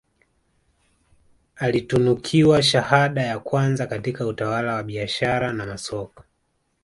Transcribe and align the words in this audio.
Alitunukiwa 1.55 2.63
shahada 2.63 3.21
ya 3.23 3.39
kwanza 3.39 3.87
katika 3.87 4.27
utawala 4.27 4.75
wa 4.75 4.83
biashara 4.83 5.53
na 5.53 5.65
masoko 5.65 6.23